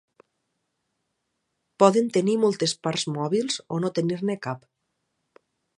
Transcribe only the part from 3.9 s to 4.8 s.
tenir-ne cap.